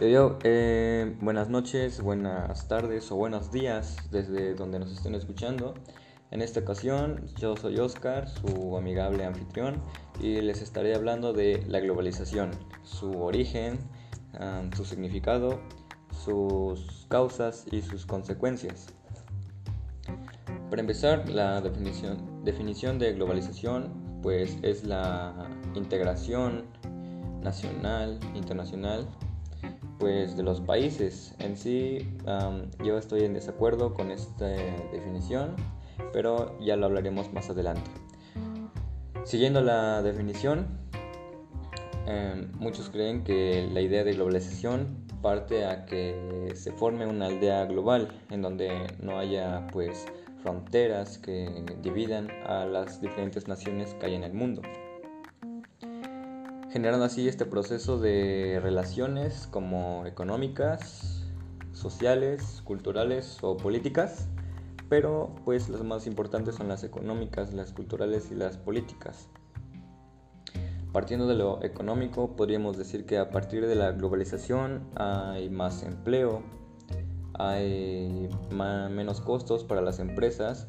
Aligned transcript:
Yo, 0.00 0.38
eh, 0.44 1.16
buenas 1.22 1.48
noches, 1.48 2.02
buenas 2.02 2.68
tardes 2.68 3.10
o 3.10 3.16
buenos 3.16 3.50
días 3.50 3.96
desde 4.10 4.54
donde 4.54 4.78
nos 4.78 4.92
estén 4.92 5.14
escuchando. 5.14 5.72
En 6.30 6.42
esta 6.42 6.60
ocasión 6.60 7.24
yo 7.36 7.56
soy 7.56 7.78
Oscar, 7.78 8.28
su 8.28 8.76
amigable 8.76 9.24
anfitrión, 9.24 9.80
y 10.20 10.42
les 10.42 10.60
estaré 10.60 10.94
hablando 10.94 11.32
de 11.32 11.64
la 11.66 11.80
globalización, 11.80 12.50
su 12.82 13.22
origen, 13.22 13.78
su 14.76 14.84
significado, 14.84 15.60
sus 16.24 17.06
causas 17.08 17.64
y 17.70 17.80
sus 17.80 18.04
consecuencias. 18.04 18.88
Para 20.68 20.82
empezar, 20.82 21.26
la 21.30 21.62
definición, 21.62 22.44
definición 22.44 22.98
de 22.98 23.14
globalización 23.14 24.20
pues 24.20 24.58
es 24.60 24.84
la 24.84 25.48
integración 25.74 26.66
nacional, 27.40 28.20
internacional 28.34 29.08
pues 29.98 30.36
de 30.36 30.42
los 30.42 30.60
países. 30.60 31.34
En 31.38 31.56
sí 31.56 32.08
yo 32.84 32.98
estoy 32.98 33.24
en 33.24 33.34
desacuerdo 33.34 33.94
con 33.94 34.10
esta 34.10 34.46
definición, 34.92 35.56
pero 36.12 36.58
ya 36.60 36.76
lo 36.76 36.86
hablaremos 36.86 37.32
más 37.32 37.50
adelante. 37.50 37.90
Siguiendo 39.24 39.60
la 39.60 40.02
definición, 40.02 40.66
em, 42.06 42.52
muchos 42.58 42.90
creen 42.90 43.24
que 43.24 43.68
la 43.72 43.80
idea 43.80 44.04
de 44.04 44.12
globalización 44.12 45.04
parte 45.20 45.64
a 45.64 45.86
que 45.86 46.52
se 46.54 46.70
forme 46.70 47.06
una 47.06 47.26
aldea 47.26 47.64
global 47.64 48.08
en 48.30 48.42
donde 48.42 48.86
no 49.00 49.18
haya 49.18 49.66
pues 49.72 50.06
fronteras 50.42 51.18
que 51.18 51.64
dividan 51.82 52.30
a 52.46 52.64
las 52.64 53.00
diferentes 53.00 53.48
naciones 53.48 53.94
que 53.94 54.06
hay 54.06 54.14
en 54.14 54.22
el 54.22 54.34
mundo 54.34 54.62
generando 56.76 57.06
así 57.06 57.26
este 57.26 57.46
proceso 57.46 57.98
de 57.98 58.60
relaciones 58.62 59.48
como 59.50 60.04
económicas, 60.04 61.24
sociales, 61.72 62.60
culturales 62.64 63.38
o 63.40 63.56
políticas, 63.56 64.28
pero 64.90 65.34
pues 65.46 65.70
las 65.70 65.82
más 65.82 66.06
importantes 66.06 66.56
son 66.56 66.68
las 66.68 66.84
económicas, 66.84 67.54
las 67.54 67.72
culturales 67.72 68.30
y 68.30 68.34
las 68.34 68.58
políticas. 68.58 69.30
Partiendo 70.92 71.26
de 71.26 71.36
lo 71.36 71.64
económico, 71.64 72.36
podríamos 72.36 72.76
decir 72.76 73.06
que 73.06 73.16
a 73.16 73.30
partir 73.30 73.66
de 73.66 73.74
la 73.74 73.92
globalización 73.92 74.86
hay 74.96 75.48
más 75.48 75.82
empleo, 75.82 76.42
hay 77.38 78.28
menos 78.50 79.22
costos 79.22 79.64
para 79.64 79.80
las 79.80 79.98
empresas, 79.98 80.66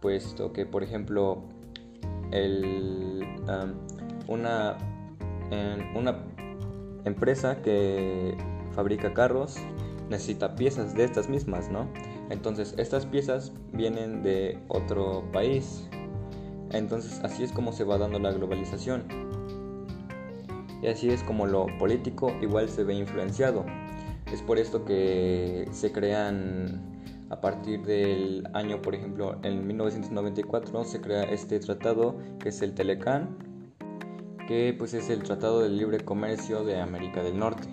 puesto 0.00 0.54
que, 0.54 0.64
por 0.64 0.82
ejemplo, 0.82 1.42
el, 2.30 3.22
una 4.28 4.78
una 5.94 6.18
empresa 7.04 7.62
que 7.62 8.36
fabrica 8.72 9.12
carros 9.14 9.56
necesita 10.08 10.54
piezas 10.54 10.94
de 10.94 11.04
estas 11.04 11.28
mismas, 11.28 11.70
¿no? 11.70 11.88
Entonces 12.30 12.74
estas 12.78 13.06
piezas 13.06 13.52
vienen 13.72 14.22
de 14.22 14.58
otro 14.68 15.24
país. 15.32 15.88
Entonces 16.70 17.20
así 17.22 17.42
es 17.44 17.52
como 17.52 17.72
se 17.72 17.84
va 17.84 17.98
dando 17.98 18.18
la 18.18 18.32
globalización. 18.32 19.04
Y 20.82 20.88
así 20.88 21.10
es 21.10 21.22
como 21.22 21.46
lo 21.46 21.66
político 21.78 22.32
igual 22.40 22.68
se 22.68 22.84
ve 22.84 22.94
influenciado. 22.94 23.64
Es 24.32 24.42
por 24.42 24.58
esto 24.58 24.84
que 24.84 25.68
se 25.72 25.92
crean 25.92 26.92
a 27.30 27.40
partir 27.40 27.82
del 27.82 28.46
año, 28.52 28.82
por 28.82 28.94
ejemplo, 28.94 29.38
en 29.42 29.66
1994 29.66 30.84
se 30.84 31.00
crea 31.00 31.22
este 31.24 31.58
tratado 31.60 32.18
que 32.38 32.50
es 32.50 32.60
el 32.60 32.74
Telecan, 32.74 33.36
que 34.46 34.74
pues 34.76 34.94
es 34.94 35.10
el 35.10 35.22
Tratado 35.22 35.60
de 35.60 35.68
Libre 35.68 36.00
Comercio 36.00 36.64
de 36.64 36.80
América 36.80 37.22
del 37.22 37.38
Norte. 37.38 37.68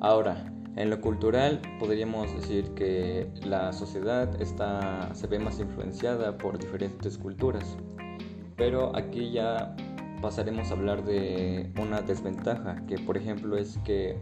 Ahora, 0.00 0.52
en 0.76 0.90
lo 0.90 1.00
cultural 1.00 1.60
podríamos 1.78 2.34
decir 2.34 2.70
que 2.74 3.30
la 3.44 3.72
sociedad 3.72 4.40
está, 4.40 5.14
se 5.14 5.26
ve 5.26 5.38
más 5.38 5.60
influenciada 5.60 6.38
por 6.38 6.58
diferentes 6.58 7.18
culturas, 7.18 7.76
pero 8.56 8.94
aquí 8.96 9.30
ya 9.32 9.76
pasaremos 10.22 10.70
a 10.70 10.74
hablar 10.74 11.04
de 11.04 11.72
una 11.80 12.02
desventaja, 12.02 12.84
que 12.86 12.98
por 12.98 13.16
ejemplo 13.16 13.56
es 13.56 13.78
que 13.84 14.16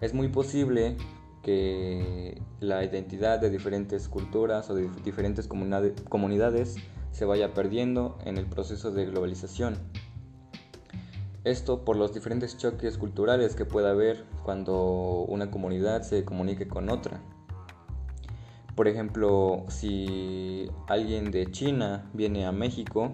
es 0.00 0.14
muy 0.14 0.28
posible 0.28 0.96
que 1.42 2.42
la 2.60 2.84
identidad 2.84 3.38
de 3.38 3.50
diferentes 3.50 4.08
culturas 4.08 4.68
o 4.70 4.74
de 4.74 4.88
diferentes 5.04 5.46
comunidades 5.46 6.76
se 7.12 7.24
vaya 7.24 7.54
perdiendo 7.54 8.18
en 8.24 8.36
el 8.36 8.46
proceso 8.46 8.90
de 8.90 9.06
globalización. 9.06 9.76
Esto 11.46 11.84
por 11.84 11.94
los 11.94 12.12
diferentes 12.12 12.58
choques 12.58 12.98
culturales 12.98 13.54
que 13.54 13.64
pueda 13.64 13.90
haber 13.90 14.24
cuando 14.42 15.24
una 15.28 15.48
comunidad 15.48 16.02
se 16.02 16.24
comunique 16.24 16.66
con 16.66 16.90
otra. 16.90 17.20
Por 18.74 18.88
ejemplo, 18.88 19.64
si 19.68 20.68
alguien 20.88 21.30
de 21.30 21.48
China 21.52 22.10
viene 22.14 22.46
a 22.46 22.50
México, 22.50 23.12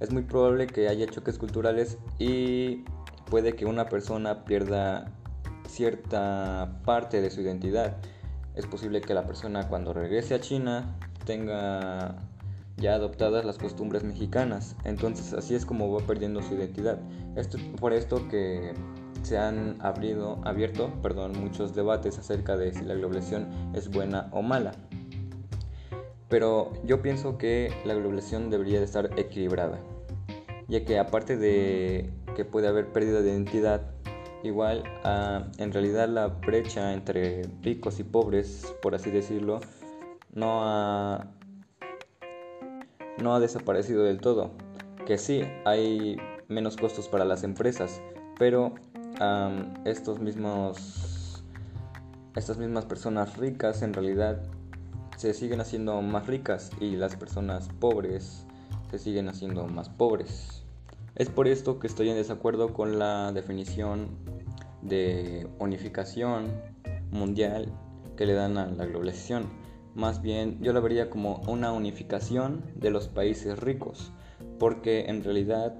es 0.00 0.10
muy 0.10 0.22
probable 0.22 0.66
que 0.66 0.88
haya 0.88 1.06
choques 1.06 1.38
culturales 1.38 1.98
y 2.18 2.82
puede 3.26 3.54
que 3.54 3.64
una 3.64 3.88
persona 3.88 4.44
pierda 4.44 5.12
cierta 5.68 6.80
parte 6.84 7.22
de 7.22 7.30
su 7.30 7.42
identidad. 7.42 7.98
Es 8.56 8.66
posible 8.66 9.02
que 9.02 9.14
la 9.14 9.24
persona 9.24 9.68
cuando 9.68 9.92
regrese 9.92 10.34
a 10.34 10.40
China 10.40 10.98
tenga 11.26 12.16
ya 12.80 12.94
adoptadas 12.94 13.44
las 13.44 13.58
costumbres 13.58 14.02
mexicanas. 14.02 14.74
Entonces 14.84 15.32
así 15.32 15.54
es 15.54 15.64
como 15.64 15.92
va 15.92 16.04
perdiendo 16.06 16.42
su 16.42 16.54
identidad. 16.54 16.98
Esto, 17.36 17.58
por 17.78 17.92
esto 17.92 18.26
que 18.28 18.72
se 19.22 19.38
han 19.38 19.76
abrido, 19.80 20.40
abierto 20.44 20.90
perdón, 21.02 21.32
muchos 21.38 21.74
debates 21.74 22.18
acerca 22.18 22.56
de 22.56 22.72
si 22.72 22.82
la 22.82 22.94
globalización 22.94 23.48
es 23.74 23.90
buena 23.90 24.28
o 24.32 24.42
mala. 24.42 24.72
Pero 26.28 26.72
yo 26.84 27.02
pienso 27.02 27.38
que 27.38 27.72
la 27.84 27.94
globalización 27.94 28.50
debería 28.50 28.78
de 28.78 28.84
estar 28.84 29.18
equilibrada, 29.18 29.78
ya 30.68 30.84
que 30.84 30.98
aparte 30.98 31.36
de 31.36 32.10
que 32.36 32.44
puede 32.44 32.68
haber 32.68 32.86
pérdida 32.92 33.20
de 33.20 33.30
identidad, 33.30 33.90
igual 34.44 34.84
ah, 35.02 35.48
en 35.58 35.72
realidad 35.72 36.08
la 36.08 36.28
brecha 36.28 36.92
entre 36.92 37.42
ricos 37.62 37.98
y 37.98 38.04
pobres, 38.04 38.72
por 38.80 38.94
así 38.94 39.10
decirlo, 39.10 39.58
no 40.32 40.60
ha 40.62 41.26
no 43.20 43.34
ha 43.34 43.40
desaparecido 43.40 44.04
del 44.04 44.20
todo, 44.20 44.52
que 45.06 45.18
sí, 45.18 45.42
hay 45.64 46.16
menos 46.48 46.76
costos 46.76 47.08
para 47.08 47.24
las 47.24 47.42
empresas, 47.44 48.00
pero 48.38 48.74
estos 49.84 50.18
mismos, 50.20 51.44
estas 52.34 52.58
mismas 52.58 52.86
personas 52.86 53.36
ricas 53.36 53.82
en 53.82 53.92
realidad 53.92 54.40
se 55.16 55.34
siguen 55.34 55.60
haciendo 55.60 56.00
más 56.00 56.26
ricas 56.26 56.70
y 56.80 56.96
las 56.96 57.16
personas 57.16 57.68
pobres 57.80 58.46
se 58.90 58.98
siguen 58.98 59.28
haciendo 59.28 59.66
más 59.66 59.90
pobres. 59.90 60.64
Es 61.16 61.28
por 61.28 61.48
esto 61.48 61.78
que 61.78 61.86
estoy 61.86 62.08
en 62.08 62.16
desacuerdo 62.16 62.72
con 62.72 62.98
la 62.98 63.30
definición 63.32 64.08
de 64.80 65.46
unificación 65.58 66.50
mundial 67.10 67.70
que 68.16 68.24
le 68.24 68.32
dan 68.32 68.56
a 68.56 68.66
la 68.66 68.86
globalización 68.86 69.59
más 69.94 70.22
bien 70.22 70.58
yo 70.60 70.72
la 70.72 70.80
vería 70.80 71.10
como 71.10 71.42
una 71.46 71.72
unificación 71.72 72.62
de 72.76 72.90
los 72.90 73.08
países 73.08 73.58
ricos, 73.58 74.12
porque 74.58 75.06
en 75.06 75.24
realidad 75.24 75.74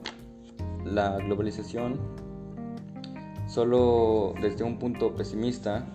la 0.84 1.16
globalización 1.19 1.98
solo 3.47 4.34
desde 4.41 4.65
un 4.65 4.78
punto 4.78 5.15
pesimista 5.15 5.87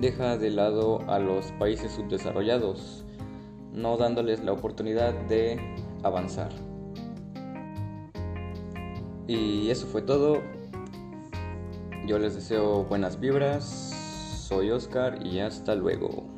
deja 0.00 0.38
de 0.38 0.50
lado 0.50 1.00
a 1.08 1.18
los 1.18 1.52
países 1.52 1.92
subdesarrollados, 1.92 3.04
no 3.72 3.96
dándoles 3.96 4.44
la 4.44 4.52
oportunidad 4.52 5.12
de 5.28 5.58
avanzar. 6.02 6.50
Y 9.26 9.70
eso 9.70 9.86
fue 9.86 10.00
todo. 10.02 10.40
Yo 12.06 12.18
les 12.18 12.34
deseo 12.34 12.84
buenas 12.84 13.20
vibras 13.20 14.07
soy 14.48 14.70
Oscar 14.70 15.26
y 15.26 15.40
hasta 15.40 15.74
luego. 15.74 16.37